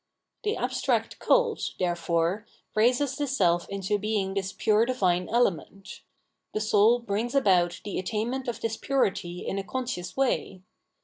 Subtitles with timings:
[0.43, 6.01] The abstract Cult, therefore, raises the self into being this pure diviue element.
[6.55, 10.63] The soul brings about the attainment of this purity in a conscious way.